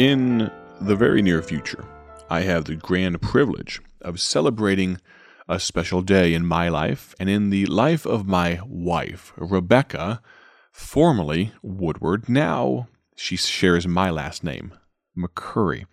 In 0.00 0.50
the 0.80 0.96
very 0.96 1.20
near 1.20 1.42
future, 1.42 1.84
I 2.30 2.40
have 2.40 2.64
the 2.64 2.74
grand 2.74 3.20
privilege 3.20 3.82
of 4.00 4.18
celebrating 4.18 4.96
a 5.46 5.60
special 5.60 6.00
day 6.00 6.32
in 6.32 6.46
my 6.46 6.70
life 6.70 7.14
and 7.20 7.28
in 7.28 7.50
the 7.50 7.66
life 7.66 8.06
of 8.06 8.26
my 8.26 8.60
wife, 8.64 9.34
Rebecca, 9.36 10.22
formerly 10.72 11.52
Woodward. 11.62 12.30
Now 12.30 12.88
she 13.14 13.36
shares 13.36 13.86
my 13.86 14.08
last 14.08 14.42
name, 14.42 14.72
McCurry. 15.14 15.84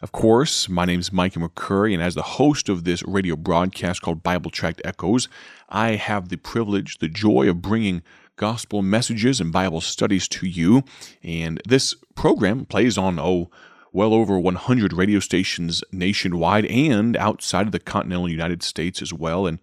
Of 0.00 0.12
course, 0.12 0.68
my 0.68 0.84
name 0.84 1.00
is 1.00 1.12
Mikey 1.12 1.40
McCurry, 1.40 1.92
and 1.92 2.00
as 2.00 2.14
the 2.14 2.22
host 2.22 2.68
of 2.68 2.84
this 2.84 3.02
radio 3.02 3.34
broadcast 3.34 4.00
called 4.00 4.22
Bible 4.22 4.52
Tract 4.52 4.80
Echoes, 4.84 5.28
I 5.68 5.96
have 5.96 6.28
the 6.28 6.36
privilege, 6.36 6.98
the 6.98 7.08
joy 7.08 7.48
of 7.48 7.60
bringing 7.60 8.02
gospel 8.40 8.80
messages 8.80 9.38
and 9.38 9.52
Bible 9.52 9.82
studies 9.82 10.26
to 10.26 10.46
you. 10.46 10.82
And 11.22 11.60
this 11.68 11.94
program 12.14 12.64
plays 12.64 12.96
on, 12.96 13.18
oh, 13.20 13.50
well 13.92 14.14
over 14.14 14.38
100 14.38 14.94
radio 14.94 15.20
stations 15.20 15.84
nationwide 15.92 16.64
and 16.64 17.18
outside 17.18 17.66
of 17.66 17.72
the 17.72 17.78
continental 17.78 18.30
United 18.30 18.62
States 18.62 19.02
as 19.02 19.12
well. 19.12 19.46
And 19.46 19.58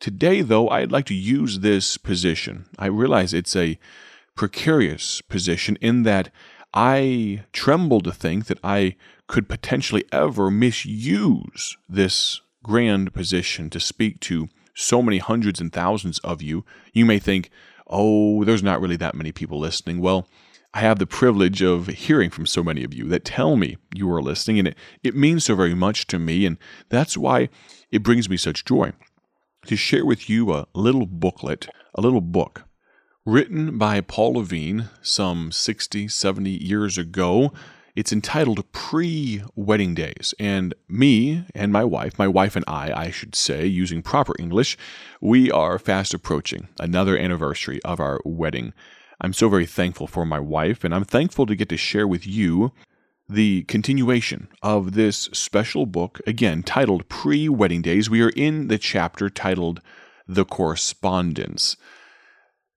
today, 0.00 0.40
though, 0.40 0.70
I'd 0.70 0.90
like 0.90 1.04
to 1.06 1.14
use 1.14 1.58
this 1.58 1.98
position. 1.98 2.64
I 2.78 2.86
realize 2.86 3.34
it's 3.34 3.54
a 3.54 3.78
precarious 4.34 5.20
position 5.20 5.76
in 5.82 6.04
that 6.04 6.30
I 6.72 7.44
tremble 7.52 8.00
to 8.00 8.12
think 8.12 8.46
that 8.46 8.60
I 8.64 8.96
could 9.26 9.46
potentially 9.46 10.04
ever 10.10 10.50
misuse 10.50 11.76
this 11.86 12.40
grand 12.62 13.12
position 13.12 13.68
to 13.68 13.78
speak 13.78 14.20
to 14.20 14.48
so 14.74 15.02
many 15.02 15.18
hundreds 15.18 15.60
and 15.60 15.70
thousands 15.70 16.18
of 16.20 16.40
you. 16.40 16.64
You 16.94 17.04
may 17.04 17.18
think, 17.18 17.50
oh, 17.92 18.44
there's 18.44 18.62
not 18.62 18.80
really 18.80 18.96
that 18.96 19.14
many 19.14 19.30
people 19.30 19.60
listening. 19.60 20.00
Well, 20.00 20.26
I 20.74 20.80
have 20.80 20.98
the 20.98 21.06
privilege 21.06 21.62
of 21.62 21.86
hearing 21.86 22.30
from 22.30 22.46
so 22.46 22.64
many 22.64 22.82
of 22.82 22.94
you 22.94 23.06
that 23.08 23.24
tell 23.24 23.56
me 23.56 23.76
you 23.94 24.10
are 24.10 24.22
listening, 24.22 24.58
and 24.58 24.68
it, 24.68 24.76
it 25.02 25.14
means 25.14 25.44
so 25.44 25.54
very 25.54 25.74
much 25.74 26.06
to 26.08 26.18
me, 26.18 26.46
and 26.46 26.56
that's 26.88 27.16
why 27.16 27.50
it 27.90 28.02
brings 28.02 28.28
me 28.28 28.36
such 28.38 28.64
joy 28.64 28.92
to 29.66 29.76
share 29.76 30.06
with 30.06 30.28
you 30.28 30.52
a 30.52 30.66
little 30.74 31.06
booklet, 31.06 31.68
a 31.94 32.00
little 32.00 32.22
book 32.22 32.64
written 33.24 33.78
by 33.78 34.00
Paul 34.00 34.34
Levin 34.34 34.88
some 35.02 35.52
60, 35.52 36.08
70 36.08 36.50
years 36.50 36.98
ago. 36.98 37.52
It's 37.94 38.12
entitled 38.12 38.72
Pre 38.72 39.42
Wedding 39.54 39.94
Days. 39.94 40.32
And 40.38 40.72
me 40.88 41.44
and 41.54 41.70
my 41.70 41.84
wife, 41.84 42.18
my 42.18 42.26
wife 42.26 42.56
and 42.56 42.64
I, 42.66 42.90
I 42.90 43.10
should 43.10 43.34
say, 43.34 43.66
using 43.66 44.00
proper 44.00 44.34
English, 44.38 44.78
we 45.20 45.50
are 45.50 45.78
fast 45.78 46.14
approaching 46.14 46.68
another 46.80 47.18
anniversary 47.18 47.82
of 47.82 48.00
our 48.00 48.22
wedding. 48.24 48.72
I'm 49.20 49.34
so 49.34 49.50
very 49.50 49.66
thankful 49.66 50.06
for 50.06 50.24
my 50.24 50.40
wife, 50.40 50.84
and 50.84 50.94
I'm 50.94 51.04
thankful 51.04 51.44
to 51.44 51.54
get 51.54 51.68
to 51.68 51.76
share 51.76 52.08
with 52.08 52.26
you 52.26 52.72
the 53.28 53.64
continuation 53.64 54.48
of 54.62 54.92
this 54.92 55.28
special 55.34 55.84
book, 55.84 56.18
again 56.26 56.62
titled 56.62 57.10
Pre 57.10 57.46
Wedding 57.50 57.82
Days. 57.82 58.08
We 58.08 58.22
are 58.22 58.30
in 58.30 58.68
the 58.68 58.78
chapter 58.78 59.28
titled 59.28 59.82
The 60.26 60.46
Correspondence. 60.46 61.76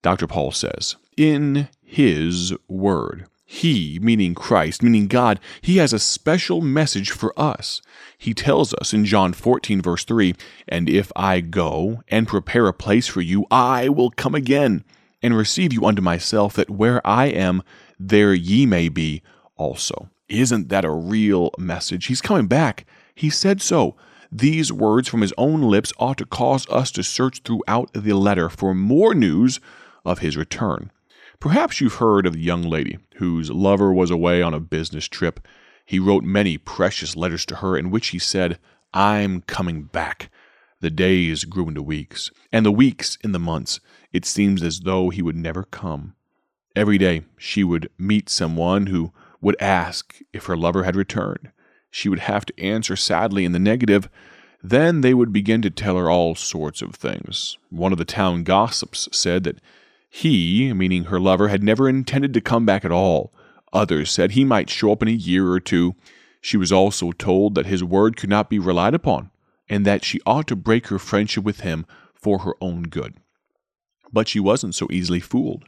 Dr. 0.04 0.28
Paul 0.28 0.52
says, 0.52 0.98
In 1.16 1.70
His 1.82 2.54
Word, 2.68 3.28
He, 3.46 4.00
meaning 4.02 4.34
Christ, 4.34 4.82
meaning 4.82 5.08
God, 5.08 5.40
He 5.62 5.78
has 5.78 5.94
a 5.94 6.00
special 6.00 6.62
message 6.62 7.12
for 7.12 7.32
us. 7.40 7.80
He 8.18 8.34
tells 8.34 8.74
us 8.74 8.92
in 8.92 9.06
John 9.06 9.34
14, 9.34 9.82
verse 9.82 10.04
3, 10.04 10.34
And 10.68 10.90
if 10.90 11.12
I 11.16 11.42
go 11.42 12.02
and 12.08 12.28
prepare 12.28 12.68
a 12.68 12.74
place 12.74 13.08
for 13.08 13.22
you, 13.22 13.46
I 13.52 13.88
will 13.88 14.10
come 14.10 14.34
again 14.34 14.84
and 15.22 15.38
receive 15.38 15.72
you 15.72 15.86
unto 15.86 16.02
myself, 16.02 16.56
that 16.56 16.72
where 16.72 17.06
I 17.06 17.28
am, 17.28 17.62
there 18.00 18.34
ye 18.34 18.66
may 18.66 18.90
be 18.90 19.22
also. 19.56 20.10
Isn't 20.28 20.70
that 20.70 20.84
a 20.84 20.92
real 20.92 21.52
message? 21.58 22.08
He's 22.08 22.22
coming 22.22 22.48
back. 22.48 22.86
He 23.14 23.30
said 23.30 23.62
so. 23.62 23.96
These 24.32 24.74
words 24.74 25.08
from 25.08 25.22
his 25.22 25.34
own 25.38 25.62
lips 25.62 25.94
ought 25.98 26.18
to 26.18 26.26
cause 26.26 26.68
us 26.70 26.92
to 26.92 27.04
search 27.04 27.42
throughout 27.44 27.92
the 27.94 28.14
letter 28.14 28.50
for 28.50 28.74
more 28.74 29.14
news 29.14 29.60
of 30.04 30.20
his 30.20 30.36
return. 30.36 30.92
Perhaps 31.40 31.82
you've 31.82 31.96
heard 31.96 32.26
of 32.26 32.34
the 32.34 32.40
young 32.40 32.64
lady 32.64 32.98
whose 33.16 33.52
lover 33.52 33.94
was 33.94 34.12
away 34.12 34.42
on 34.42 34.54
a 34.54 34.60
business 34.60 35.08
trip. 35.08 35.46
He 35.86 36.00
wrote 36.00 36.24
many 36.24 36.58
precious 36.58 37.16
letters 37.16 37.46
to 37.48 37.56
her 37.58 37.78
in 37.78 37.92
which 37.92 38.08
he 38.08 38.20
said, 38.20 38.58
I'm 38.94 39.42
coming 39.42 39.84
back. 39.84 40.30
The 40.82 40.90
days 40.90 41.44
grew 41.46 41.68
into 41.68 41.82
weeks, 41.82 42.32
and 42.52 42.66
the 42.66 42.72
weeks 42.72 43.18
into 43.24 43.40
months. 43.40 43.80
It 44.14 44.26
seems 44.26 44.64
as 44.64 44.82
though 44.82 45.10
he 45.10 45.22
would 45.22 45.36
never 45.36 45.64
come. 45.64 46.16
Every 46.76 46.98
day 46.98 47.24
she 47.38 47.64
would 47.64 47.90
meet 47.98 48.30
someone 48.30 48.88
who 48.88 49.12
would 49.42 49.56
ask 49.62 50.20
if 50.34 50.46
her 50.46 50.58
lover 50.58 50.84
had 50.84 50.96
returned. 50.96 51.52
She 51.90 52.10
would 52.10 52.20
have 52.20 52.46
to 52.46 52.60
answer 52.60 52.96
sadly 52.96 53.46
in 53.46 53.52
the 53.52 53.60
negative. 53.60 54.10
Then 54.62 55.02
they 55.02 55.14
would 55.14 55.32
begin 55.32 55.62
to 55.62 55.70
tell 55.70 55.98
her 55.98 56.10
all 56.10 56.36
sorts 56.36 56.82
of 56.82 56.96
things. 56.96 57.58
One 57.70 57.92
of 57.92 57.98
the 57.98 58.06
town 58.06 58.44
gossips 58.44 59.08
said 59.12 59.44
that 59.46 59.60
he, 60.10 60.72
meaning 60.74 61.06
her 61.06 61.20
lover, 61.20 61.50
had 61.50 61.64
never 61.64 61.90
intended 61.90 62.34
to 62.34 62.42
come 62.42 62.66
back 62.66 62.86
at 62.86 62.92
all. 62.92 63.34
Others 63.74 64.12
said 64.12 64.32
he 64.32 64.46
might 64.46 64.70
show 64.70 64.92
up 64.92 65.02
in 65.02 65.08
a 65.08 65.12
year 65.12 65.50
or 65.50 65.60
two. 65.60 65.96
She 66.40 66.58
was 66.58 66.72
also 66.72 67.12
told 67.12 67.56
that 67.56 67.66
his 67.66 67.84
word 67.84 68.16
could 68.16 68.30
not 68.30 68.50
be 68.50 68.60
relied 68.60 68.94
upon, 68.94 69.32
and 69.68 69.86
that 69.86 70.06
she 70.06 70.22
ought 70.26 70.48
to 70.48 70.56
break 70.56 70.88
her 70.88 71.00
friendship 71.00 71.44
with 71.44 71.62
him 71.62 71.86
for 72.14 72.40
her 72.40 72.54
own 72.62 72.84
good. 72.84 73.16
But 74.14 74.28
she 74.28 74.40
wasn't 74.40 74.76
so 74.76 74.88
easily 74.92 75.20
fooled. 75.20 75.66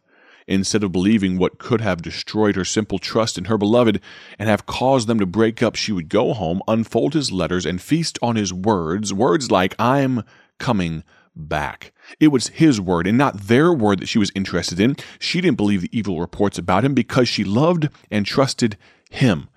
Instead 0.48 0.82
of 0.82 0.94
believing 0.94 1.38
what 1.38 1.58
could 1.58 1.82
have 1.82 2.02
destroyed 2.02 2.56
her 2.56 2.64
simple 2.64 3.00
trust 3.00 3.38
in 3.38 3.46
her 3.46 3.58
beloved 3.58 4.00
and 4.40 4.48
have 4.48 4.66
caused 4.66 5.08
them 5.10 5.20
to 5.20 5.26
break 5.26 5.62
up, 5.62 5.76
she 5.76 5.92
would 5.92 6.08
go 6.08 6.34
home, 6.34 6.62
unfold 6.70 7.14
his 7.14 7.34
letters, 7.34 7.66
and 7.66 7.82
feast 7.82 8.18
on 8.22 8.38
his 8.38 8.54
words, 8.54 9.14
words 9.14 9.52
like, 9.52 9.76
I'm 9.78 10.24
coming 10.58 11.04
back. 11.38 11.94
It 12.20 12.30
was 12.30 12.48
his 12.48 12.82
word 12.82 13.08
and 13.08 13.18
not 13.18 13.42
their 13.42 13.72
word 13.72 14.00
that 14.00 14.08
she 14.08 14.20
was 14.20 14.32
interested 14.36 14.80
in. 14.80 14.96
She 15.20 15.42
didn't 15.42 15.58
believe 15.58 15.82
the 15.82 15.98
evil 15.98 16.20
reports 16.20 16.58
about 16.58 16.84
him 16.84 16.94
because 16.94 17.28
she 17.28 17.44
loved 17.44 17.90
and 18.10 18.26
trusted 18.26 18.78
him. 19.10 19.50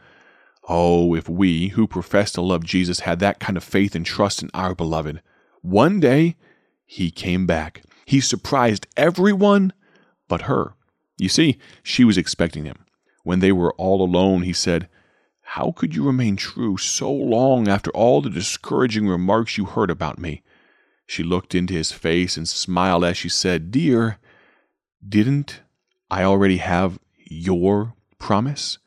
Oh, 0.69 1.15
if 1.15 1.29
we 1.29 1.69
who 1.69 1.87
profess 1.87 2.33
to 2.33 2.41
love 2.41 2.65
Jesus 2.65 3.01
had 3.01 3.19
that 3.21 3.41
kind 3.41 3.57
of 3.57 3.65
faith 3.65 3.95
and 3.95 4.07
trust 4.07 4.43
in 4.43 4.51
our 4.55 4.75
beloved. 4.75 5.21
One 5.63 6.01
day, 6.01 6.37
he 6.87 7.11
came 7.11 7.47
back. 7.47 7.83
He 8.07 8.21
surprised 8.21 8.87
everyone 8.97 9.73
but 10.29 10.43
her. 10.43 10.75
You 11.19 11.29
see, 11.29 11.59
she 11.83 12.05
was 12.05 12.17
expecting 12.17 12.65
him. 12.65 12.85
When 13.25 13.41
they 13.41 13.53
were 13.53 13.75
all 13.75 14.03
alone, 14.03 14.43
he 14.43 14.53
said, 14.53 14.89
How 15.43 15.73
could 15.73 15.95
you 15.95 16.05
remain 16.05 16.37
true 16.37 16.79
so 16.79 17.13
long 17.13 17.69
after 17.69 17.91
all 17.91 18.23
the 18.23 18.31
discouraging 18.31 19.07
remarks 19.07 19.59
you 19.59 19.67
heard 19.67 19.91
about 19.91 20.19
me? 20.19 20.43
She 21.11 21.25
looked 21.25 21.57
into 21.57 21.75
his 21.75 21.91
face 21.91 22.37
and 22.37 22.49
smiled 22.49 23.03
as 23.03 23.17
she 23.17 23.29
said, 23.29 23.73
Dear, 23.73 24.19
didn't 25.07 25.61
I 26.09 26.23
already 26.23 26.59
have 26.59 27.01
your 27.17 27.95
promise? 28.21 28.79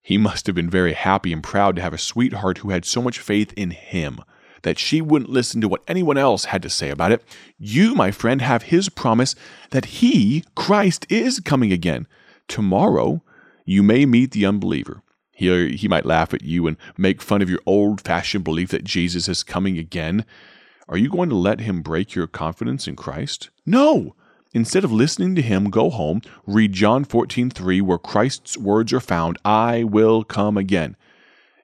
He 0.00 0.16
must 0.16 0.46
have 0.46 0.54
been 0.54 0.70
very 0.70 0.92
happy 0.92 1.32
and 1.32 1.42
proud 1.42 1.74
to 1.74 1.82
have 1.82 1.92
a 1.92 1.98
sweetheart 1.98 2.58
who 2.58 2.70
had 2.70 2.84
so 2.84 3.02
much 3.02 3.18
faith 3.18 3.52
in 3.56 3.72
him 3.72 4.20
that 4.62 4.78
she 4.78 5.00
wouldn't 5.00 5.28
listen 5.28 5.60
to 5.60 5.66
what 5.66 5.82
anyone 5.88 6.16
else 6.16 6.44
had 6.44 6.62
to 6.62 6.70
say 6.70 6.88
about 6.88 7.10
it. 7.10 7.24
You, 7.58 7.96
my 7.96 8.12
friend, 8.12 8.40
have 8.42 8.62
his 8.62 8.88
promise 8.88 9.34
that 9.70 9.86
he, 9.86 10.44
Christ, 10.54 11.04
is 11.10 11.40
coming 11.40 11.72
again. 11.72 12.06
Tomorrow, 12.46 13.24
you 13.64 13.82
may 13.82 14.06
meet 14.06 14.30
the 14.30 14.46
unbeliever. 14.46 15.02
He, 15.32 15.76
he 15.76 15.88
might 15.88 16.06
laugh 16.06 16.32
at 16.32 16.42
you 16.42 16.68
and 16.68 16.76
make 16.96 17.20
fun 17.20 17.42
of 17.42 17.50
your 17.50 17.60
old 17.66 18.02
fashioned 18.02 18.44
belief 18.44 18.70
that 18.70 18.84
Jesus 18.84 19.28
is 19.28 19.42
coming 19.42 19.78
again. 19.78 20.24
Are 20.88 20.96
you 20.96 21.08
going 21.08 21.28
to 21.30 21.34
let 21.34 21.60
him 21.60 21.82
break 21.82 22.14
your 22.14 22.28
confidence 22.28 22.86
in 22.86 22.94
Christ? 22.94 23.50
No! 23.64 24.14
Instead 24.52 24.84
of 24.84 24.92
listening 24.92 25.34
to 25.34 25.42
him, 25.42 25.68
go 25.68 25.90
home, 25.90 26.22
read 26.46 26.72
John 26.72 27.04
14:3 27.04 27.82
where 27.82 27.98
Christ's 27.98 28.56
words 28.56 28.92
are 28.92 29.00
found 29.00 29.36
I 29.44 29.82
will 29.82 30.22
come 30.22 30.56
again. 30.56 30.96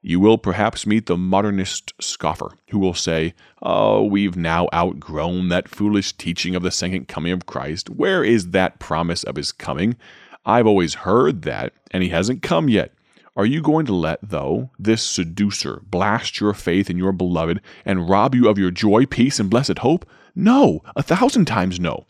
You 0.03 0.19
will 0.19 0.39
perhaps 0.39 0.89
meet 0.89 1.07
the 1.07 1.17
modernist 1.17 1.93
scoffer 2.01 2.59
who 2.71 2.81
will 2.81 2.95
say, 2.95 3.35
Oh, 3.63 4.03
we've 4.03 4.37
now 4.37 4.69
outgrown 4.75 5.49
that 5.51 5.69
foolish 5.69 6.13
teaching 6.15 6.57
of 6.57 6.65
the 6.65 6.73
second 6.73 7.07
coming 7.07 7.31
of 7.31 7.47
Christ. 7.47 7.89
Where 7.89 8.25
is 8.25 8.51
that 8.51 8.81
promise 8.81 9.23
of 9.23 9.37
his 9.37 9.53
coming? 9.53 9.97
I've 10.45 10.67
always 10.67 10.95
heard 10.95 11.43
that, 11.43 11.73
and 11.93 12.03
he 12.03 12.09
hasn't 12.09 12.43
come 12.43 12.69
yet. 12.69 12.93
Are 13.35 13.47
you 13.47 13.63
going 13.63 13.87
to 13.87 13.95
let, 13.95 14.19
though, 14.23 14.71
this 14.79 15.03
seducer 15.03 15.81
blast 15.87 16.39
your 16.39 16.53
faith 16.53 16.91
in 16.91 16.99
your 16.99 17.13
beloved 17.13 17.63
and 17.85 18.09
rob 18.09 18.35
you 18.35 18.47
of 18.49 18.59
your 18.59 18.71
joy, 18.71 19.07
peace, 19.07 19.41
and 19.41 19.49
blessed 19.49 19.79
hope? 19.79 20.05
No, 20.35 20.83
a 20.95 21.03
thousand 21.03 21.47
times 21.47 21.81
no. 21.81 22.07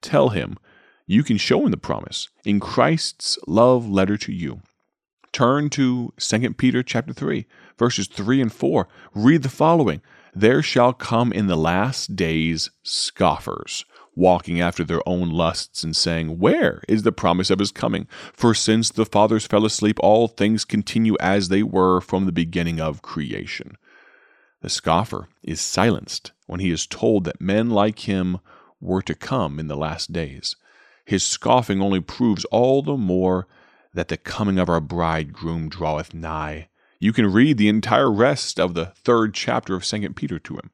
Tell 0.00 0.28
him 0.28 0.58
you 1.06 1.24
can 1.24 1.38
show 1.38 1.64
him 1.64 1.72
the 1.72 1.76
promise 1.76 2.28
in 2.44 2.60
Christ's 2.60 3.36
love 3.48 3.88
letter 3.88 4.16
to 4.18 4.32
you. 4.32 4.62
Turn 5.32 5.70
to 5.70 6.12
2 6.18 6.54
Peter 6.54 6.84
chapter 6.84 7.12
3, 7.12 7.46
verses 7.76 8.06
3 8.06 8.40
and 8.40 8.52
4. 8.52 8.86
Read 9.12 9.42
the 9.42 9.48
following 9.48 10.02
There 10.34 10.62
shall 10.62 10.92
come 10.92 11.32
in 11.32 11.48
the 11.48 11.56
last 11.56 12.14
days 12.14 12.70
scoffers, 12.84 13.84
walking 14.14 14.60
after 14.60 14.84
their 14.84 15.06
own 15.08 15.30
lusts 15.30 15.84
and 15.84 15.96
saying, 15.96 16.38
Where 16.38 16.82
is 16.88 17.02
the 17.02 17.12
promise 17.12 17.50
of 17.50 17.58
his 17.58 17.72
coming? 17.72 18.06
For 18.32 18.54
since 18.54 18.90
the 18.90 19.06
fathers 19.06 19.46
fell 19.46 19.64
asleep, 19.64 19.98
all 20.00 20.28
things 20.28 20.64
continue 20.64 21.16
as 21.20 21.48
they 21.48 21.62
were 21.62 22.00
from 22.00 22.26
the 22.26 22.32
beginning 22.32 22.80
of 22.80 23.02
creation. 23.02 23.76
The 24.62 24.68
scoffer 24.68 25.28
is 25.42 25.60
silenced 25.60 26.32
when 26.46 26.60
he 26.60 26.70
is 26.70 26.86
told 26.86 27.24
that 27.24 27.40
men 27.40 27.70
like 27.70 28.00
him 28.00 28.38
were 28.80 29.02
to 29.02 29.14
come 29.14 29.58
in 29.58 29.68
the 29.68 29.76
last 29.76 30.12
days. 30.12 30.56
His 31.04 31.22
scoffing 31.22 31.80
only 31.80 32.00
proves 32.00 32.44
all 32.46 32.82
the 32.82 32.96
more 32.96 33.46
that 33.94 34.08
the 34.08 34.16
coming 34.16 34.58
of 34.58 34.68
our 34.68 34.80
bridegroom 34.80 35.68
draweth 35.68 36.14
nigh. 36.14 36.68
You 36.98 37.12
can 37.12 37.32
read 37.32 37.56
the 37.56 37.68
entire 37.68 38.10
rest 38.10 38.60
of 38.60 38.74
the 38.74 38.86
third 38.86 39.34
chapter 39.34 39.74
of 39.74 39.84
Second 39.84 40.14
Peter 40.14 40.38
to 40.38 40.54
him. 40.54 40.70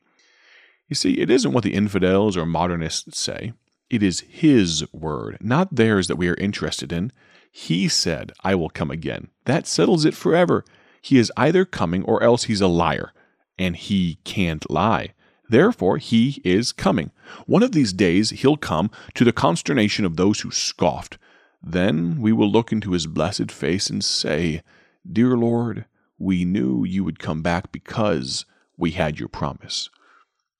You 0.88 0.94
see, 0.94 1.14
it 1.14 1.30
isn't 1.30 1.52
what 1.52 1.64
the 1.64 1.74
infidels 1.74 2.36
or 2.36 2.46
modernists 2.46 3.18
say. 3.18 3.52
It 3.90 4.02
is 4.02 4.20
His 4.20 4.84
word, 4.92 5.38
not 5.40 5.74
theirs, 5.74 6.08
that 6.08 6.16
we 6.16 6.28
are 6.28 6.34
interested 6.34 6.92
in. 6.92 7.12
He 7.50 7.88
said, 7.88 8.32
I 8.44 8.54
will 8.54 8.68
come 8.68 8.90
again. 8.90 9.28
That 9.44 9.66
settles 9.66 10.04
it 10.04 10.14
forever. 10.14 10.64
He 11.00 11.18
is 11.18 11.32
either 11.36 11.64
coming 11.64 12.04
or 12.04 12.22
else 12.22 12.44
he's 12.44 12.60
a 12.60 12.68
liar, 12.68 13.12
and 13.58 13.76
he 13.76 14.18
can't 14.24 14.68
lie. 14.70 15.14
Therefore, 15.48 15.98
he 15.98 16.40
is 16.44 16.72
coming. 16.72 17.12
One 17.46 17.62
of 17.62 17.72
these 17.72 17.92
days 17.92 18.30
he'll 18.30 18.56
come 18.56 18.90
to 19.14 19.24
the 19.24 19.32
consternation 19.32 20.04
of 20.04 20.16
those 20.16 20.40
who 20.40 20.50
scoffed. 20.50 21.18
Then 21.62 22.20
we 22.20 22.32
will 22.32 22.50
look 22.50 22.72
into 22.72 22.92
his 22.92 23.06
blessed 23.06 23.50
face 23.50 23.88
and 23.88 24.04
say, 24.04 24.62
Dear 25.10 25.36
Lord, 25.36 25.84
we 26.18 26.44
knew 26.44 26.84
you 26.84 27.04
would 27.04 27.18
come 27.18 27.42
back 27.42 27.70
because 27.70 28.44
we 28.76 28.92
had 28.92 29.18
your 29.18 29.28
promise. 29.28 29.88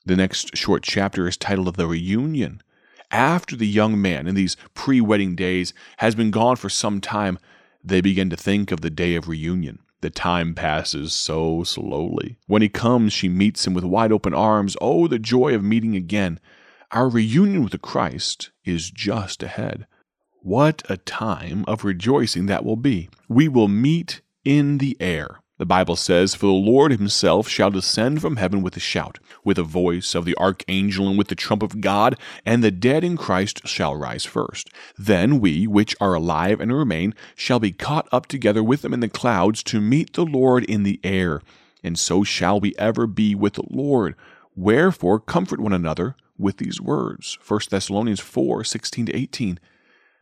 The 0.07 0.15
next 0.15 0.57
short 0.57 0.85
chapter 0.85 1.27
is 1.27 1.37
titled 1.37 1.75
The 1.75 1.89
Reunion. 1.89 2.63
After 3.11 3.57
the 3.57 3.67
young 3.67 4.01
man 4.01 4.29
in 4.29 4.37
these 4.37 4.57
pre 4.73 5.01
wedding 5.01 5.35
days 5.35 5.75
has 5.97 6.15
been 6.15 6.31
gone 6.31 6.55
for 6.55 6.69
some 6.69 7.01
time, 7.01 7.41
they 7.83 8.01
begin 8.01 8.31
to 8.31 8.37
think 8.37 8.71
of 8.71 8.83
the 8.83 8.91
day 8.91 9.17
of 9.17 9.27
reunion. 9.27 9.81
The 10.03 10.11
time 10.11 10.55
passes 10.55 11.13
so 11.13 11.65
slowly. 11.65 12.39
When 12.47 12.63
he 12.63 12.69
comes, 12.69 13.13
she 13.13 13.29
meets 13.29 13.67
him 13.67 13.75
with 13.75 13.83
wide 13.83 14.13
open 14.13 14.33
arms. 14.33 14.77
Oh, 14.81 15.09
the 15.09 15.19
joy 15.19 15.57
of 15.57 15.65
meeting 15.65 15.97
again. 15.97 16.39
Our 16.93 17.09
reunion 17.09 17.65
with 17.65 17.73
the 17.73 17.79
Christ 17.79 18.53
is 18.65 18.93
just 18.93 19.43
ahead. 19.43 19.89
What 20.41 20.85
a 20.89 20.99
time 20.99 21.65
of 21.67 21.85
rejoicing 21.85 22.47
that 22.47 22.65
will 22.65 22.77
be. 22.77 23.09
We 23.29 23.49
will 23.49 23.67
meet 23.67 24.21
in 24.45 24.79
the 24.79 24.97
air. 25.01 25.41
The 25.59 25.65
Bible 25.65 25.97
says, 25.97 26.35
For 26.35 26.47
the 26.47 26.53
Lord 26.53 26.93
himself 26.93 27.49
shall 27.49 27.71
descend 27.71 28.21
from 28.21 28.37
heaven 28.37 28.61
with 28.61 28.77
a 28.77 28.81
shout, 28.81 29.19
with 29.43 29.57
the 29.57 29.63
voice 29.63 30.15
of 30.15 30.27
the 30.27 30.37
archangel, 30.37 31.09
and 31.09 31.17
with 31.17 31.29
the 31.29 31.35
trump 31.35 31.63
of 31.63 31.81
God, 31.81 32.19
and 32.45 32.63
the 32.63 32.71
dead 32.71 33.03
in 33.03 33.17
Christ 33.17 33.67
shall 33.67 33.97
rise 33.97 34.27
first. 34.27 34.69
Then 34.99 35.41
we, 35.41 35.67
which 35.67 35.97
are 35.99 36.13
alive 36.13 36.61
and 36.61 36.77
remain, 36.77 37.15
shall 37.35 37.59
be 37.59 37.73
caught 37.73 38.07
up 38.13 38.27
together 38.27 38.63
with 38.63 38.83
them 38.83 38.93
in 38.93 39.01
the 39.01 39.09
clouds 39.09 39.63
to 39.65 39.81
meet 39.81 40.13
the 40.13 40.27
Lord 40.27 40.63
in 40.65 40.83
the 40.83 41.01
air. 41.03 41.41
And 41.83 41.99
so 41.99 42.23
shall 42.23 42.61
we 42.61 42.75
ever 42.77 43.07
be 43.07 43.35
with 43.35 43.55
the 43.55 43.65
Lord. 43.71 44.15
Wherefore, 44.55 45.21
comfort 45.21 45.61
one 45.61 45.73
another 45.73 46.17
with 46.37 46.59
these 46.59 46.83
words. 46.83 47.39
1 47.47 47.61
Thessalonians 47.71 48.21
4 48.21 48.63
16 48.63 49.07
to 49.07 49.17
18. 49.17 49.59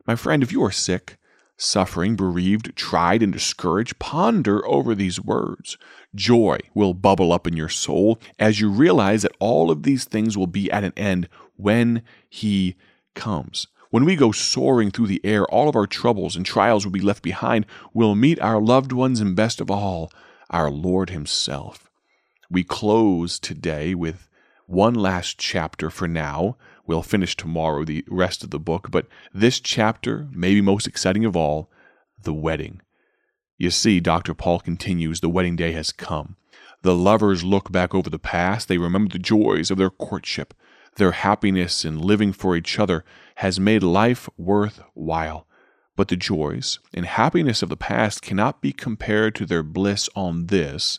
My 0.07 0.15
friend, 0.15 0.45
if 0.45 0.53
you 0.53 0.63
are 0.63 0.71
sick, 0.71 1.17
suffering, 1.57 2.17
bereaved, 2.17 2.75
tried, 2.77 3.23
and 3.23 3.33
discouraged, 3.33 3.99
ponder 3.99 4.67
over 4.67 4.95
these 4.95 5.21
words. 5.21 5.77
Joy 6.15 6.59
will 6.75 6.95
bubble 6.95 7.33
up 7.33 7.47
in 7.47 7.57
your 7.57 7.69
soul 7.69 8.21
as 8.39 8.61
you 8.61 8.71
realize 8.71 9.23
that 9.23 9.37
all 9.39 9.71
of 9.71 9.83
these 9.83 10.05
things 10.05 10.37
will 10.37 10.47
be 10.47 10.71
at 10.71 10.85
an 10.85 10.93
end 10.97 11.29
when 11.57 12.03
He 12.29 12.77
comes. 13.15 13.67
When 13.91 14.05
we 14.05 14.17
go 14.17 14.33
soaring 14.33 14.91
through 14.91 15.07
the 15.07 15.21
air, 15.25 15.45
all 15.47 15.69
of 15.69 15.77
our 15.77 15.87
troubles 15.87 16.35
and 16.35 16.45
trials 16.45 16.85
will 16.85 16.93
be 16.93 17.01
left 17.01 17.23
behind. 17.23 17.65
We'll 17.93 18.17
meet 18.17 18.41
our 18.41 18.61
loved 18.61 18.91
ones 18.91 19.21
and 19.21 19.37
best 19.37 19.61
of 19.61 19.71
all, 19.71 20.11
our 20.51 20.71
Lord 20.71 21.11
Himself. 21.11 21.89
We 22.51 22.65
close 22.65 23.39
today 23.39 23.95
with 23.95 24.29
one 24.67 24.95
last 24.95 25.39
chapter 25.39 25.91
for 25.91 26.09
now 26.09 26.57
We'll 26.87 27.03
finish 27.03 27.37
tomorrow 27.37 27.85
the 27.85 28.05
rest 28.09 28.45
of 28.45 28.51
the 28.51 28.59
book, 28.59 28.91
but 28.91 29.07
this 29.33 29.61
chapter, 29.61 30.29
maybe 30.33 30.61
most 30.61 30.87
exciting 30.87 31.25
of 31.25 31.37
all, 31.37 31.71
the 32.23 32.35
wedding. 32.35 32.83
You 33.57 33.71
see, 33.71 34.01
Dr. 34.01 34.35
Paul 34.35 34.61
continues, 34.61 35.21
the 35.21 35.29
wedding 35.29 35.57
day 35.57 35.73
has 35.73 35.93
come. 35.93 36.37
The 36.83 36.95
lovers 36.95 37.45
look 37.45 37.73
back 37.73 37.95
over 37.95 38.11
the 38.11 38.19
past, 38.19 38.69
they 38.69 38.77
remember 38.77 39.13
the 39.13 39.19
joys 39.19 39.71
of 39.71 39.79
their 39.79 39.91
courtship. 39.91 40.53
Their 40.97 41.13
happiness 41.13 41.85
in 41.85 41.99
living 41.99 42.33
for 42.33 42.55
each 42.55 42.79
other 42.79 43.05
has 43.37 43.59
made 43.59 43.83
life 43.83 44.29
worth 44.37 44.81
while. 44.93 45.47
But 45.97 46.09
the 46.09 46.17
joys 46.17 46.81
and 46.93 47.07
happiness 47.07 47.63
of 47.63 47.69
the 47.69 47.77
past 47.77 48.21
cannot 48.21 48.61
be 48.61 48.73
compared 48.73 49.35
to 49.37 49.47
their 49.47 49.63
bliss 49.63 50.09
on 50.15 50.47
this, 50.47 50.99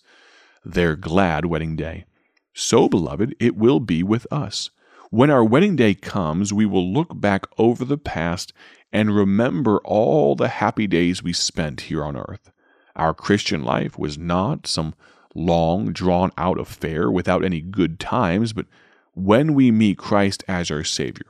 their 0.64 0.96
glad 0.96 1.46
wedding 1.46 1.76
day. 1.76 2.06
So, 2.54 2.90
beloved, 2.90 3.36
it 3.40 3.56
will 3.56 3.80
be 3.80 4.02
with 4.04 4.26
us. 4.32 4.70
When 5.16 5.30
our 5.30 5.46
wedding 5.46 5.78
day 5.78 5.94
comes, 5.94 6.52
we 6.52 6.66
will 6.66 6.92
look 6.92 7.22
back 7.22 7.46
over 7.58 7.86
the 7.86 7.98
past 7.98 8.52
and 8.92 9.16
remember 9.16 9.78
all 9.86 10.36
the 10.36 10.50
happy 10.50 10.88
days 10.88 11.24
we 11.24 11.32
spent 11.32 11.80
here 11.88 12.04
on 12.04 12.18
earth. 12.18 12.52
Our 12.98 13.14
Christian 13.14 13.64
life 13.64 13.98
was 13.98 14.18
not 14.18 14.68
some 14.68 14.94
long, 15.34 15.94
drawn 15.94 16.32
out 16.38 16.60
affair 16.60 17.10
without 17.10 17.46
any 17.46 17.62
good 17.62 17.98
times, 17.98 18.52
but 18.52 18.66
when 19.14 19.54
we 19.54 19.72
meet 19.72 19.98
Christ 19.98 20.44
as 20.50 20.70
our 20.70 20.84
Savior, 20.84 21.28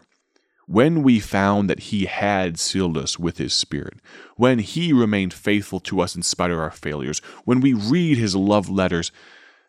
when 0.66 1.04
we 1.04 1.20
found 1.20 1.70
that 1.70 1.82
He 1.82 2.06
had 2.06 2.58
sealed 2.58 2.98
us 2.98 3.20
with 3.20 3.38
His 3.38 3.54
Spirit, 3.54 4.00
when 4.36 4.58
He 4.58 4.94
remained 4.94 5.32
faithful 5.32 5.80
to 5.82 6.02
us 6.02 6.16
in 6.16 6.24
spite 6.24 6.50
of 6.50 6.58
our 6.58 6.72
failures, 6.72 7.20
when 7.44 7.62
we 7.62 7.74
read 7.74 8.18
His 8.18 8.36
love 8.36 8.68
letters, 8.68 9.12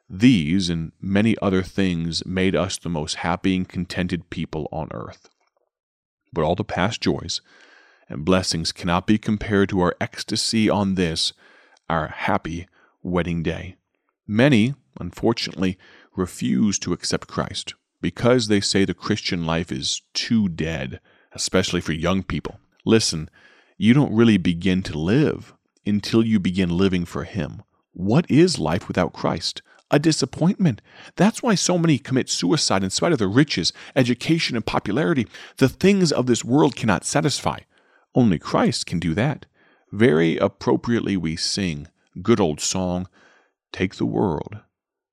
these 0.08 0.70
and 0.70 0.92
many 1.00 1.36
other 1.42 1.62
things 1.62 2.24
made 2.24 2.54
us 2.54 2.78
the 2.78 2.88
most 2.88 3.16
happy 3.16 3.56
and 3.56 3.68
contented 3.68 4.30
people 4.30 4.68
on 4.70 4.88
earth. 4.92 5.28
But 6.32 6.44
all 6.44 6.54
the 6.54 6.64
past 6.64 7.00
joys 7.00 7.40
and 8.08 8.24
blessings 8.24 8.72
cannot 8.72 9.06
be 9.06 9.18
compared 9.18 9.68
to 9.70 9.80
our 9.80 9.96
ecstasy 10.00 10.70
on 10.70 10.94
this, 10.94 11.32
our 11.88 12.08
happy 12.08 12.68
wedding 13.02 13.42
day. 13.42 13.76
Many, 14.26 14.74
unfortunately, 15.00 15.78
refuse 16.14 16.78
to 16.80 16.92
accept 16.92 17.28
Christ 17.28 17.74
because 18.00 18.48
they 18.48 18.60
say 18.60 18.84
the 18.84 18.94
Christian 18.94 19.44
life 19.44 19.72
is 19.72 20.02
too 20.14 20.48
dead, 20.48 21.00
especially 21.32 21.80
for 21.80 21.92
young 21.92 22.22
people. 22.22 22.60
Listen, 22.84 23.28
you 23.76 23.94
don't 23.94 24.14
really 24.14 24.38
begin 24.38 24.82
to 24.82 24.98
live 24.98 25.54
until 25.84 26.24
you 26.24 26.38
begin 26.38 26.76
living 26.76 27.04
for 27.04 27.24
Him. 27.24 27.62
What 27.92 28.30
is 28.30 28.58
life 28.58 28.88
without 28.88 29.12
Christ? 29.12 29.62
A 29.90 29.98
disappointment. 29.98 30.82
That's 31.16 31.42
why 31.42 31.54
so 31.54 31.78
many 31.78 31.98
commit 31.98 32.28
suicide 32.28 32.82
in 32.82 32.90
spite 32.90 33.12
of 33.12 33.18
their 33.18 33.28
riches, 33.28 33.72
education, 33.94 34.56
and 34.56 34.66
popularity. 34.66 35.26
The 35.58 35.68
things 35.68 36.12
of 36.12 36.26
this 36.26 36.44
world 36.44 36.76
cannot 36.76 37.04
satisfy. 37.04 37.60
Only 38.14 38.38
Christ 38.38 38.86
can 38.86 38.98
do 38.98 39.14
that. 39.14 39.46
Very 39.92 40.36
appropriately, 40.38 41.16
we 41.16 41.36
sing, 41.36 41.88
good 42.22 42.40
old 42.40 42.60
song, 42.60 43.08
Take 43.72 43.96
the 43.96 44.06
world, 44.06 44.60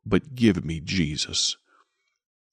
but 0.06 0.36
give 0.36 0.64
me 0.64 0.80
Jesus. 0.80 1.58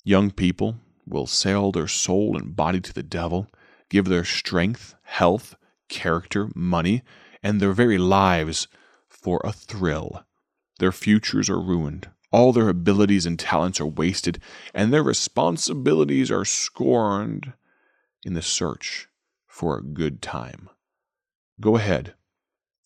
Young 0.03 0.31
people 0.31 0.77
will 1.07 1.27
sell 1.27 1.71
their 1.71 1.87
soul 1.87 2.37
and 2.37 2.57
body 2.57 2.81
to 2.81 2.93
the 2.93 3.03
devil, 3.03 3.47
give 3.89 4.07
their 4.07 4.25
strength, 4.25 4.95
health, 5.03 5.55
character, 5.89 6.49
money, 6.55 7.03
and 7.43 7.61
their 7.61 7.73
very 7.73 7.99
lives 7.99 8.67
for 9.09 9.41
a 9.45 9.53
thrill. 9.53 10.25
Their 10.81 10.93
futures 10.93 11.51
are 11.51 11.61
ruined. 11.61 12.09
All 12.33 12.55
their 12.55 12.71
abilities 12.71 13.27
and 13.27 13.39
talents 13.39 13.83
are 13.83 13.87
wasted, 13.87 14.41
and 14.73 14.91
their 14.91 15.03
responsibilities 15.03 16.31
are 16.31 16.47
scorned 16.47 17.53
in 18.25 18.33
the 18.33 18.41
search 18.41 19.07
for 19.47 19.77
a 19.77 19.83
good 19.83 20.23
time. 20.23 20.71
Go 21.61 21.77
ahead 21.77 22.15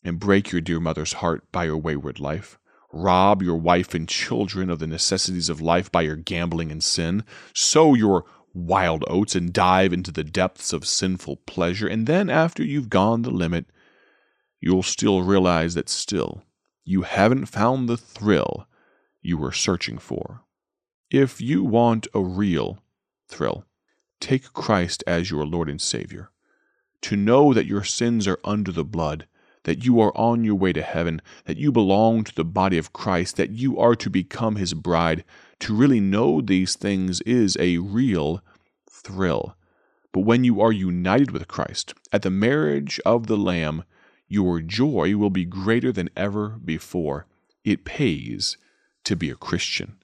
and 0.02 0.18
break 0.18 0.50
your 0.50 0.60
dear 0.60 0.80
mother's 0.80 1.14
heart 1.14 1.44
by 1.52 1.66
your 1.66 1.76
wayward 1.76 2.18
life. 2.18 2.58
Rob 2.92 3.42
your 3.42 3.58
wife 3.58 3.94
and 3.94 4.08
children 4.08 4.70
of 4.70 4.80
the 4.80 4.88
necessities 4.88 5.48
of 5.48 5.60
life 5.60 5.92
by 5.92 6.02
your 6.02 6.16
gambling 6.16 6.72
and 6.72 6.82
sin. 6.82 7.22
Sow 7.54 7.94
your 7.94 8.24
wild 8.52 9.04
oats 9.06 9.36
and 9.36 9.52
dive 9.52 9.92
into 9.92 10.10
the 10.10 10.24
depths 10.24 10.72
of 10.72 10.84
sinful 10.84 11.36
pleasure. 11.46 11.86
And 11.86 12.08
then, 12.08 12.28
after 12.28 12.64
you've 12.64 12.90
gone 12.90 13.22
the 13.22 13.30
limit, 13.30 13.66
you'll 14.60 14.82
still 14.82 15.22
realize 15.22 15.74
that 15.74 15.88
still 15.88 16.42
you 16.84 17.02
haven't 17.02 17.46
found 17.46 17.88
the 17.88 17.96
thrill 17.96 18.66
you 19.22 19.38
were 19.38 19.52
searching 19.52 19.98
for. 19.98 20.42
If 21.10 21.40
you 21.40 21.64
want 21.64 22.06
a 22.14 22.20
real 22.20 22.78
thrill, 23.28 23.64
take 24.20 24.52
Christ 24.52 25.02
as 25.06 25.30
your 25.30 25.46
Lord 25.46 25.68
and 25.70 25.80
Savior. 25.80 26.30
To 27.02 27.16
know 27.16 27.52
that 27.52 27.66
your 27.66 27.84
sins 27.84 28.26
are 28.26 28.40
under 28.44 28.72
the 28.72 28.84
blood, 28.84 29.26
that 29.64 29.84
you 29.84 30.00
are 30.00 30.16
on 30.16 30.44
your 30.44 30.54
way 30.54 30.72
to 30.72 30.82
heaven, 30.82 31.20
that 31.44 31.56
you 31.56 31.72
belong 31.72 32.24
to 32.24 32.34
the 32.34 32.44
body 32.44 32.78
of 32.78 32.92
Christ, 32.92 33.36
that 33.36 33.50
you 33.50 33.78
are 33.78 33.94
to 33.96 34.10
become 34.10 34.56
his 34.56 34.74
bride, 34.74 35.24
to 35.60 35.74
really 35.74 36.00
know 36.00 36.40
these 36.40 36.76
things 36.76 37.20
is 37.22 37.56
a 37.58 37.78
real 37.78 38.42
thrill. 38.90 39.56
But 40.12 40.20
when 40.20 40.44
you 40.44 40.60
are 40.60 40.72
united 40.72 41.30
with 41.30 41.48
Christ 41.48 41.94
at 42.12 42.22
the 42.22 42.30
marriage 42.30 43.00
of 43.04 43.26
the 43.26 43.36
Lamb, 43.36 43.84
your 44.28 44.60
joy 44.60 45.16
will 45.16 45.30
be 45.30 45.44
greater 45.44 45.92
than 45.92 46.10
ever 46.16 46.50
before. 46.64 47.26
It 47.64 47.84
pays 47.84 48.56
to 49.04 49.16
be 49.16 49.30
a 49.30 49.36
Christian. 49.36 49.96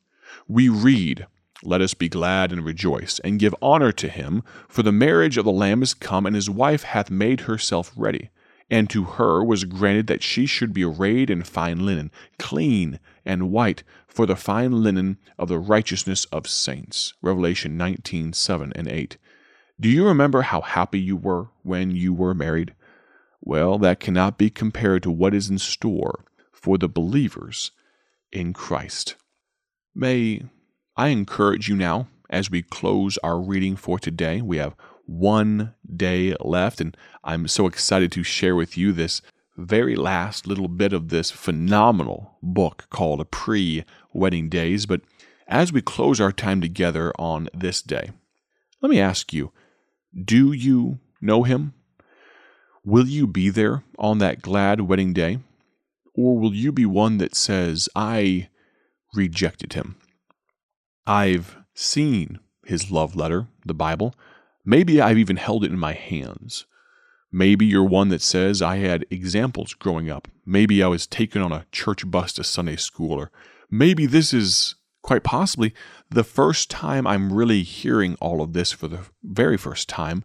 We 0.46 0.68
read, 0.68 1.26
Let 1.62 1.80
us 1.80 1.94
be 1.94 2.08
glad 2.08 2.52
and 2.52 2.64
rejoice, 2.64 3.18
and 3.20 3.38
give 3.38 3.54
honor 3.60 3.92
to 3.92 4.08
him, 4.08 4.42
for 4.68 4.82
the 4.82 4.92
marriage 4.92 5.36
of 5.36 5.44
the 5.44 5.52
Lamb 5.52 5.82
is 5.82 5.94
come, 5.94 6.26
and 6.26 6.36
his 6.36 6.50
wife 6.50 6.84
hath 6.84 7.10
made 7.10 7.42
herself 7.42 7.92
ready. 7.96 8.30
And 8.70 8.88
to 8.90 9.04
her 9.04 9.42
was 9.42 9.64
granted 9.64 10.06
that 10.06 10.22
she 10.22 10.46
should 10.46 10.72
be 10.72 10.84
arrayed 10.84 11.28
in 11.28 11.42
fine 11.42 11.84
linen, 11.84 12.12
clean 12.38 13.00
and 13.24 13.50
white, 13.50 13.82
for 14.06 14.26
the 14.26 14.36
fine 14.36 14.82
linen 14.82 15.18
of 15.38 15.48
the 15.48 15.58
righteousness 15.58 16.24
of 16.26 16.48
saints. 16.48 17.14
Revelation 17.20 17.76
19 17.76 18.32
7 18.32 18.72
and 18.76 18.86
8. 18.86 19.16
Do 19.80 19.88
you 19.88 20.06
remember 20.06 20.42
how 20.42 20.60
happy 20.60 21.00
you 21.00 21.16
were 21.16 21.48
when 21.62 21.90
you 21.90 22.12
were 22.12 22.34
married? 22.34 22.74
Well, 23.40 23.78
that 23.78 24.00
cannot 24.00 24.38
be 24.38 24.50
compared 24.50 25.02
to 25.04 25.10
what 25.10 25.34
is 25.34 25.48
in 25.48 25.58
store 25.58 26.24
for 26.52 26.76
the 26.78 26.88
believers 26.88 27.70
in 28.32 28.52
Christ. 28.52 29.16
May 29.94 30.42
I 30.96 31.08
encourage 31.08 31.68
you 31.68 31.76
now 31.76 32.08
as 32.28 32.50
we 32.50 32.62
close 32.62 33.18
our 33.18 33.40
reading 33.40 33.76
for 33.76 33.98
today. 33.98 34.40
We 34.40 34.58
have 34.58 34.76
one 35.06 35.74
day 35.96 36.34
left, 36.40 36.80
and 36.80 36.96
I'm 37.24 37.48
so 37.48 37.66
excited 37.66 38.12
to 38.12 38.22
share 38.22 38.54
with 38.54 38.76
you 38.76 38.92
this 38.92 39.22
very 39.56 39.96
last 39.96 40.46
little 40.46 40.68
bit 40.68 40.92
of 40.92 41.08
this 41.08 41.30
phenomenal 41.30 42.38
book 42.42 42.86
called 42.90 43.20
A 43.20 43.24
Pre 43.24 43.84
Wedding 44.12 44.48
Days. 44.48 44.86
But 44.86 45.02
as 45.48 45.72
we 45.72 45.82
close 45.82 46.20
our 46.20 46.32
time 46.32 46.60
together 46.60 47.12
on 47.18 47.48
this 47.52 47.82
day, 47.82 48.10
let 48.80 48.90
me 48.90 49.00
ask 49.00 49.32
you 49.32 49.52
do 50.24 50.52
you 50.52 50.98
know 51.20 51.42
him? 51.42 51.74
Will 52.90 53.06
you 53.06 53.28
be 53.28 53.50
there 53.50 53.84
on 54.00 54.18
that 54.18 54.42
glad 54.42 54.80
wedding 54.80 55.12
day? 55.12 55.38
Or 56.12 56.36
will 56.36 56.52
you 56.52 56.72
be 56.72 56.84
one 56.84 57.18
that 57.18 57.36
says, 57.36 57.88
I 57.94 58.48
rejected 59.14 59.74
him? 59.74 59.94
I've 61.06 61.56
seen 61.72 62.40
his 62.64 62.90
love 62.90 63.14
letter, 63.14 63.46
the 63.64 63.74
Bible. 63.74 64.16
Maybe 64.64 65.00
I've 65.00 65.18
even 65.18 65.36
held 65.36 65.62
it 65.62 65.70
in 65.70 65.78
my 65.78 65.92
hands. 65.92 66.66
Maybe 67.30 67.64
you're 67.64 67.84
one 67.84 68.08
that 68.08 68.22
says, 68.22 68.60
I 68.60 68.78
had 68.78 69.06
examples 69.08 69.72
growing 69.72 70.10
up. 70.10 70.26
Maybe 70.44 70.82
I 70.82 70.88
was 70.88 71.06
taken 71.06 71.42
on 71.42 71.52
a 71.52 71.66
church 71.70 72.10
bus 72.10 72.32
to 72.32 72.42
Sunday 72.42 72.74
school. 72.74 73.12
Or 73.12 73.30
maybe 73.70 74.04
this 74.04 74.34
is 74.34 74.74
quite 75.00 75.22
possibly 75.22 75.74
the 76.10 76.24
first 76.24 76.68
time 76.68 77.06
I'm 77.06 77.32
really 77.32 77.62
hearing 77.62 78.16
all 78.20 78.42
of 78.42 78.52
this 78.52 78.72
for 78.72 78.88
the 78.88 79.06
very 79.22 79.56
first 79.56 79.88
time. 79.88 80.24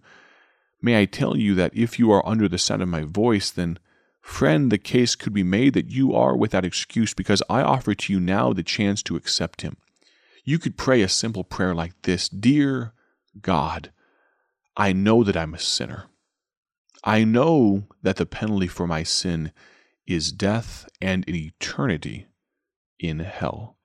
May 0.82 1.02
I 1.02 1.06
tell 1.06 1.38
you 1.38 1.56
that 1.56 1.76
if 1.76 1.98
you 1.98 2.12
are 2.12 2.28
under 2.28 2.48
the 2.48 2.58
sound 2.58 2.82
of 2.82 2.90
my 2.90 3.04
voice, 3.04 3.50
then, 3.50 3.80
friend, 4.22 4.72
the 4.72 4.78
case 4.78 5.16
could 5.16 5.34
be 5.34 5.44
made 5.44 5.74
that 5.74 5.90
you 5.90 6.14
are 6.14 6.36
without 6.36 6.66
excuse 6.66 7.14
because 7.14 7.42
I 7.50 7.62
offer 7.62 7.96
to 7.96 8.14
you 8.14 8.20
now 8.20 8.54
the 8.54 8.64
chance 8.64 9.02
to 9.04 9.16
accept 9.16 9.62
Him. 9.62 9.78
You 10.44 10.60
could 10.60 10.78
pray 10.78 11.02
a 11.02 11.10
simple 11.10 11.44
prayer 11.44 11.74
like 11.74 11.94
this 12.04 12.30
Dear 12.30 12.94
God, 13.42 13.92
I 14.78 14.94
know 14.94 15.24
that 15.24 15.38
I'm 15.38 15.54
a 15.54 15.60
sinner. 15.60 16.06
I 17.04 17.24
know 17.24 17.88
that 18.02 18.18
the 18.18 18.26
penalty 18.26 18.68
for 18.68 18.88
my 18.88 19.04
sin 19.04 19.52
is 20.08 20.32
death 20.32 20.88
and 21.02 21.28
an 21.28 21.36
eternity 21.36 22.28
in 23.00 23.20
hell. 23.20 23.78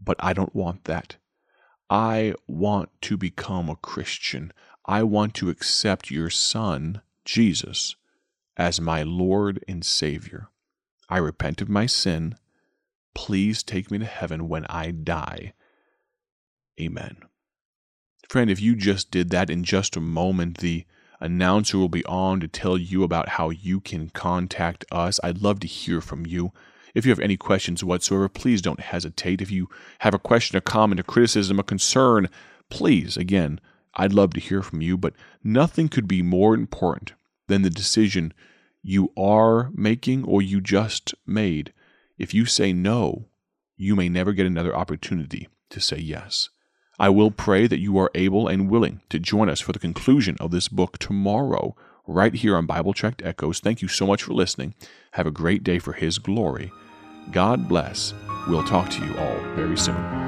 But 0.00 0.16
I 0.20 0.32
don't 0.32 0.54
want 0.54 0.84
that. 0.84 1.16
I 1.90 2.34
want 2.46 2.90
to 3.02 3.16
become 3.16 3.68
a 3.68 3.76
Christian. 3.76 4.52
I 4.88 5.02
want 5.02 5.34
to 5.34 5.50
accept 5.50 6.10
your 6.10 6.30
Son, 6.30 7.02
Jesus, 7.26 7.94
as 8.56 8.80
my 8.80 9.02
Lord 9.02 9.62
and 9.68 9.84
Savior. 9.84 10.48
I 11.10 11.18
repent 11.18 11.60
of 11.60 11.68
my 11.68 11.84
sin. 11.84 12.36
Please 13.14 13.62
take 13.62 13.90
me 13.90 13.98
to 13.98 14.06
heaven 14.06 14.48
when 14.48 14.64
I 14.70 14.92
die. 14.92 15.52
Amen. 16.80 17.18
Friend, 18.30 18.50
if 18.50 18.62
you 18.62 18.74
just 18.74 19.10
did 19.10 19.28
that 19.28 19.50
in 19.50 19.62
just 19.62 19.94
a 19.94 20.00
moment, 20.00 20.58
the 20.58 20.86
announcer 21.20 21.76
will 21.76 21.90
be 21.90 22.04
on 22.06 22.40
to 22.40 22.48
tell 22.48 22.78
you 22.78 23.02
about 23.02 23.30
how 23.30 23.50
you 23.50 23.80
can 23.80 24.08
contact 24.08 24.86
us. 24.90 25.20
I'd 25.22 25.42
love 25.42 25.60
to 25.60 25.66
hear 25.66 26.00
from 26.00 26.24
you. 26.24 26.52
If 26.94 27.04
you 27.04 27.10
have 27.10 27.20
any 27.20 27.36
questions 27.36 27.84
whatsoever, 27.84 28.30
please 28.30 28.62
don't 28.62 28.80
hesitate. 28.80 29.42
If 29.42 29.50
you 29.50 29.68
have 29.98 30.14
a 30.14 30.18
question, 30.18 30.56
a 30.56 30.62
comment, 30.62 31.00
a 31.00 31.02
criticism, 31.02 31.58
a 31.58 31.62
concern, 31.62 32.30
please, 32.70 33.18
again, 33.18 33.60
I'd 33.94 34.12
love 34.12 34.34
to 34.34 34.40
hear 34.40 34.62
from 34.62 34.82
you. 34.82 34.96
But 34.96 35.14
nothing 35.42 35.88
could 35.88 36.08
be 36.08 36.22
more 36.22 36.54
important 36.54 37.12
than 37.46 37.62
the 37.62 37.70
decision 37.70 38.32
you 38.82 39.12
are 39.16 39.70
making 39.74 40.24
or 40.24 40.40
you 40.42 40.60
just 40.60 41.14
made. 41.26 41.72
If 42.18 42.34
you 42.34 42.46
say 42.46 42.72
no, 42.72 43.26
you 43.76 43.96
may 43.96 44.08
never 44.08 44.32
get 44.32 44.46
another 44.46 44.74
opportunity 44.74 45.48
to 45.70 45.80
say 45.80 45.98
yes. 45.98 46.48
I 46.98 47.10
will 47.10 47.30
pray 47.30 47.66
that 47.68 47.78
you 47.78 47.96
are 47.98 48.10
able 48.14 48.48
and 48.48 48.68
willing 48.68 49.02
to 49.10 49.20
join 49.20 49.48
us 49.48 49.60
for 49.60 49.72
the 49.72 49.78
conclusion 49.78 50.36
of 50.40 50.50
this 50.50 50.66
book 50.66 50.98
tomorrow, 50.98 51.76
right 52.08 52.34
here 52.34 52.56
on 52.56 52.66
Bible 52.66 52.92
Tract 52.92 53.22
Echoes. 53.24 53.60
Thank 53.60 53.82
you 53.82 53.88
so 53.88 54.06
much 54.06 54.24
for 54.24 54.32
listening. 54.32 54.74
Have 55.12 55.26
a 55.26 55.30
great 55.30 55.62
day 55.62 55.78
for 55.78 55.92
His 55.92 56.18
glory. 56.18 56.72
God 57.30 57.68
bless. 57.68 58.14
We'll 58.48 58.64
talk 58.64 58.90
to 58.90 59.04
you 59.04 59.16
all 59.16 59.38
very 59.54 59.76
soon. 59.76 60.27